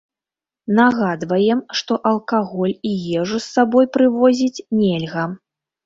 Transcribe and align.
Нагадваем, 0.79 1.59
што 1.81 1.93
алкаголь 2.13 2.75
і 2.91 2.97
ежу 3.21 3.37
з 3.45 3.45
сабой 3.55 3.93
прывозіць 3.95 4.63
нельга. 4.85 5.33